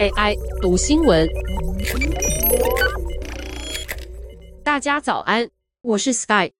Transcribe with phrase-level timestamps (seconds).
[0.00, 1.28] AI 读新闻，
[4.62, 5.48] 大家早安，
[5.82, 6.52] 我是 Sky。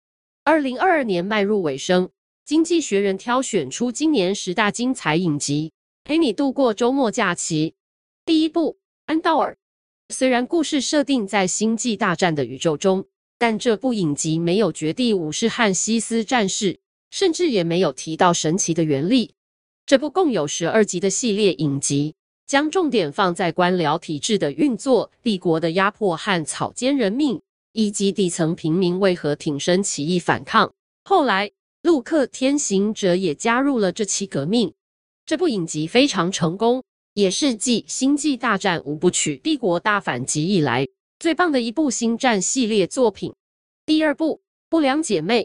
[0.45, 2.11] 二零二二年迈入尾声，
[2.45, 5.73] 经济学人挑选出今年十大精彩影集，
[6.05, 7.75] 陪你度过周末假期。
[8.25, 8.73] 第一部
[9.07, 9.57] 《安道尔》，
[10.15, 13.07] 虽然故事设定在星际大战的宇宙中，
[13.39, 19.35] 但这部影集没有绝地武士和西斯战士，甚至也没有提到神奇的原力。
[19.85, 22.15] 这部共有十二集的系列影集，
[22.47, 27.41] 将重点放在官僚体制的运作、帝国的压迫和草菅人命，
[27.73, 30.73] 以及底层平民为何挺身起义反抗。
[31.05, 31.51] 后来，
[31.83, 34.73] 陆克天行者也加入了这起革命。
[35.27, 40.87] 这部影集非常成功，也是继《星际大战》五部曲《帝国大反击》以来
[41.19, 43.35] 最棒的一部星战系列作品。
[43.85, 44.37] 第二部
[44.69, 45.45] 《不良姐妹》。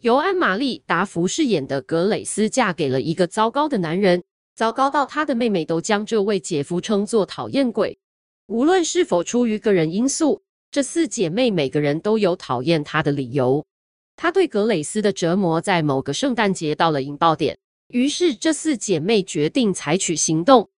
[0.00, 7.98] 由安玛丽·达福饰演的格蕾丝嫁给了一个糟糕的男人，糟糕到她的妹妹都将这位姐夫称作讨厌鬼。
[8.46, 13.66] 无论是否出于个人因素，这四姐妹每个人都有讨厌他的理由。
[14.16, 20.70] 她对格蕾丝的折磨在某个圣诞节到了引爆点，于是这四姐妹决定采取行动。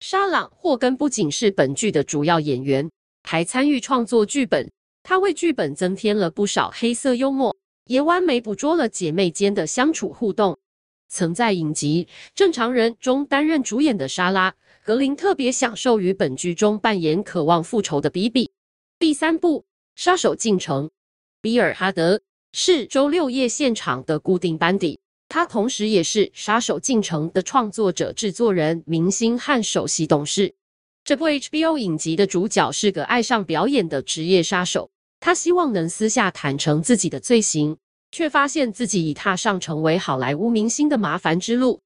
[0.00, 2.90] 莎朗·霍根不仅是本剧的主要演员，
[3.24, 4.72] 还参与创作剧本，
[5.02, 7.54] 她为剧本增添了不少黑色幽默。
[7.90, 10.60] 也完美捕捉了姐妹间的相处互动。
[11.08, 14.52] 曾在影集《正常人》中担任主演的莎拉·
[14.84, 18.52] 格林特别享受于本剧中扮演渴望复仇的比比。
[19.00, 19.62] 第三部
[19.96, 20.86] 《杀手进城》，
[21.42, 22.20] 比尔·哈德
[22.52, 30.54] 是周六夜现场的固定班底，他同时也是《杀手进城》的创作者、制作人、明星和首席董事。
[31.02, 34.92] 这部 HBO 影集的主角是个爱上表演的职业杀手。
[35.20, 37.76] 他希望能私下坦诚自己的罪行，
[38.10, 41.82] 却发现自己已踏上成为好莱坞明星的麻烦之路。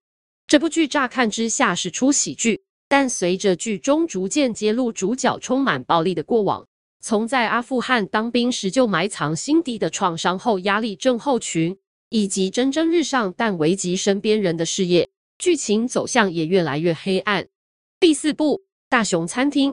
[0.47, 6.65] 这部剧乍看之下是出喜剧，但随着剧中逐渐揭露主角充满暴力的过往，
[7.01, 11.77] 从在阿富汗当兵时就埋藏心底的创伤后压力症候群，
[12.11, 15.09] 以及蒸蒸日上但危及身边人的事业，
[15.39, 17.49] 剧情走向也越来越黑暗。
[17.99, 18.59] 第四部
[18.89, 19.73] 《大熊餐厅》。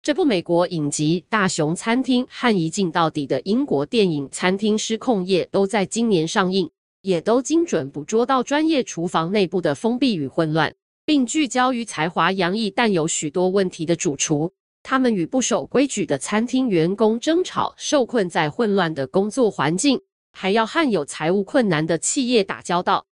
[0.00, 6.70] 这部美国影集《大熊餐厅》和一镜到底的英国电影《餐厅失控夜》都在今年上映，
[7.02, 10.72] 也都精准捕捉到专业厨房内部的封闭与混乱，
[11.04, 20.00] 并聚焦于才华洋溢但有许多问题的主厨，他们与不守规矩的餐厅员工争吵，受困在混乱的工作环境，
[20.32, 23.07] 还要和有财务困难的企业打交道。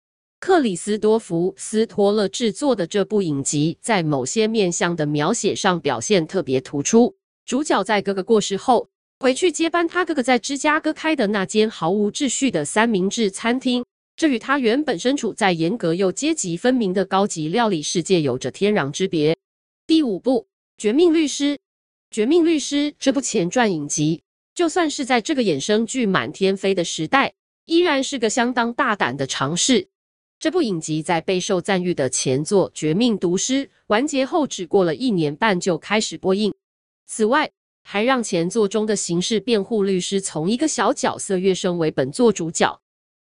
[0.41, 7.15] 克里斯多弗·斯托勒制作的这部影集，在某些面向的描写上表现特别突出。
[7.45, 13.85] 主角在哥哥过世后，回去接班他哥哥在芝加哥开的那间毫无秩序的三明治餐厅，
[14.15, 19.37] 这与他原本身处在严格又阶级分明的高级料理世界有着天壤之别。
[19.85, 20.47] 第五部
[20.81, 21.53] 《绝命律师》，
[22.09, 24.23] 《绝命律师》这部前传影集，
[24.55, 27.31] 就算是在这个衍生剧满天飞的时代，
[27.67, 29.89] 依然是个相当大胆的尝试。
[30.41, 33.53] 这部影集在备受赞誉的前作《绝命毒师》
[33.85, 36.51] 完结后，只过了一年半就开始播映。
[37.05, 37.51] 此外，
[37.83, 42.81] 还让前作中的刑事辩护律师从一个小角色跃升为本作主角。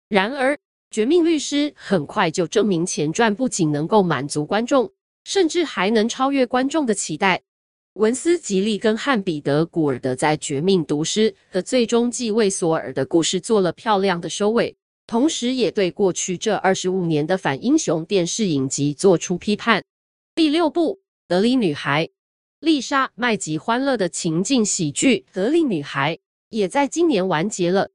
[0.10, 0.54] 然而，
[0.92, 4.92] 《绝命律师》很快就证明前传不仅能够满足观众，
[5.24, 7.42] 甚至还能超越观众的期待。
[7.94, 14.78] 文斯·吉利跟汉彼得·古尔德在《绝命毒师》的最终继为索尔的故事做了漂亮的收尾。
[15.08, 19.82] 同时，也对过去这二十五年的反英雄电视影集做出批判。
[20.36, 20.96] 第六部
[21.30, 22.06] 《德里女孩》，
[22.60, 26.16] 丽莎·麦吉欢乐的情境喜剧《德里女孩》
[26.50, 27.90] 也在今年完结了。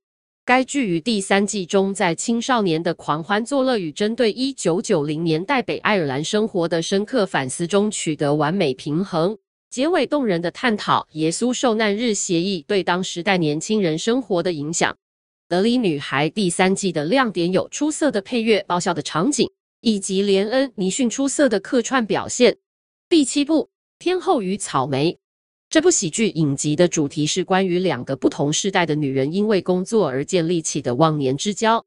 [0.46, 9.36] 该剧于第三季中，在青少年的狂欢作乐与针对一九九零年代北爱尔兰生活的深刻反思中取得完美平衡。
[9.68, 14.90] 结尾动人的探讨耶稣受难日协议对当时代年轻人生活的影响。
[15.52, 19.50] 《德里女孩》第三季的亮点有出色的配乐、爆笑的场景，
[19.82, 22.56] 以及连恩·尼逊出色的客串表现。
[23.06, 23.64] 第七部
[23.98, 25.12] 《天后与草莓》
[25.68, 31.84] 这部喜剧影集的主题是关于两个不同世代的女人因为工作而建立起的忘年之交。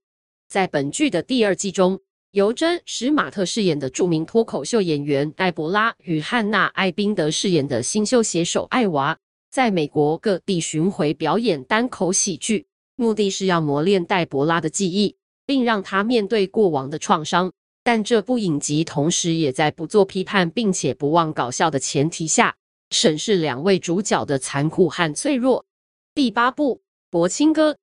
[0.48, 2.00] 在本剧的第二季中，
[2.34, 9.18] 由珍·史马特饰演的著名脱口秀演员艾博拉与汉娜·艾宾德饰演的新秀写手艾娃，
[9.50, 12.68] 在美国各地巡回表演单口喜剧。
[12.96, 15.16] 目的是要磨练黛博拉的记忆，
[15.46, 17.52] 并让她面对过往的创伤。
[17.84, 22.56] 但这部影集同时也在不做批判，并且不忘搞笑的前提下，
[22.90, 25.66] 审视两位主角的残酷和脆弱。
[26.16, 26.78] 第八部
[27.12, 27.74] 《柏青哥》，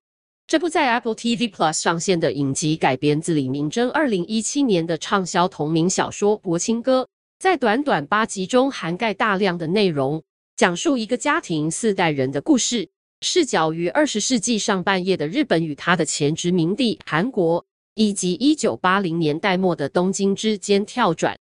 [0.46, 7.02] 这部在 Apple TV Plus 上线的影集改编自李明珍二零一七年的畅销同名小说《柏青哥》。
[7.38, 10.22] 在短短八集中涵盖大量的内容，
[10.56, 12.88] 讲述一个家庭四代人的故事，
[13.24, 17.64] 视角于二十世纪上半叶的日本与他的前殖民地韩国，
[17.94, 21.38] 以及一九八零年代末的东京之间跳转。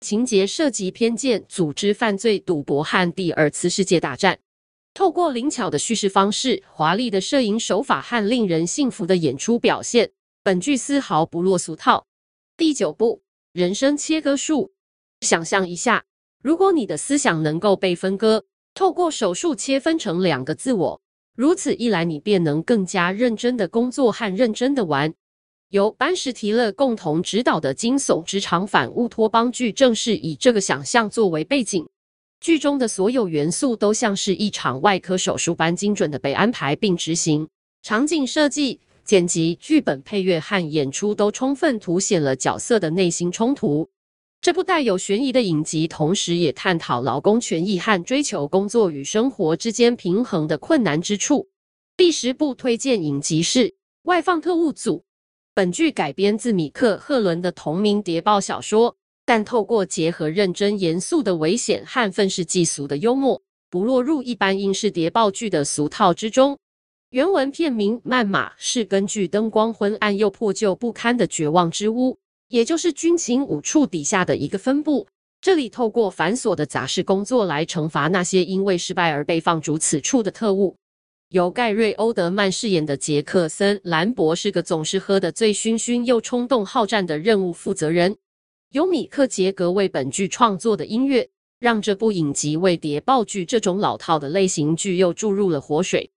[0.00, 4.38] 情节涉及偏见、组织犯罪、赌博和第二次世界大战。
[4.92, 10.10] 透过灵巧的叙事方式、华丽的摄影手法和令人信服的演出表现，
[10.42, 12.04] 本剧丝毫不落俗套。
[12.58, 13.22] 第九部，
[13.54, 14.74] 人生切割术。
[15.22, 16.04] 想象一下，
[16.42, 18.44] 如果你的思想能够被分割，
[18.74, 21.00] 透过手术切分成两个自我，
[21.34, 25.14] 如此一来，你便能更加认真的工作和认真的玩。
[25.70, 31.88] 由班什提勒共同执导的惊悚职场反乌托邦剧，正是以这个想象作为背景。
[32.38, 37.48] 剧中的所有元素都像是一场外科手术般精准的被安排并执行，
[37.82, 43.88] 场景设计、剪辑、剧本配乐和演出都充分凸显了角色的内心冲突。
[44.42, 51.48] 这部带有悬疑的影集，同时也探讨劳工权益和追求工作与生活之间平衡的困难之处。
[51.96, 53.68] 第十部推荐影集是
[54.02, 54.96] 《外放特务组》，
[55.54, 58.96] 本剧改编自米克·赫伦的同名谍报小说。
[59.24, 63.40] 但透过结合认真严肃的危险和愤世嫉俗的幽默，
[63.70, 66.58] 不落入一般英式谍报剧的俗套之中。
[67.10, 72.18] 原文片名《曼玛》是根据灯光昏暗又破旧不堪的绝望之屋，
[72.52, 75.06] 也就是军情五处底下的一个分部。
[75.40, 80.76] 这里透过繁琐的杂事工作来惩罚那些因为失败而被放逐此处的特务。
[81.30, 88.14] 由盖瑞·欧德曼饰演的杰克森·兰博是个总是喝得醉醺醺又冲动好战的任务负责人。
[88.72, 91.26] 由米克·杰格为本剧创作的音乐，
[91.58, 96.10] 让这部影集为谍报剧这种老套的类型剧又注入了活水。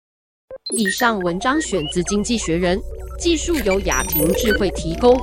[0.75, 2.77] 以上文章选自《经济学人》，
[3.17, 5.17] 技术由雅婷智慧提供。